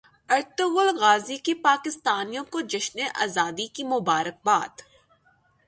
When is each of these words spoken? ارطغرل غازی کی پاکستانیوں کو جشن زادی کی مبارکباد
ارطغرل 0.29 0.89
غازی 0.97 1.37
کی 1.37 1.53
پاکستانیوں 1.63 2.43
کو 2.51 2.61
جشن 2.61 2.99
زادی 3.27 3.67
کی 3.67 3.83
مبارکباد 3.83 4.73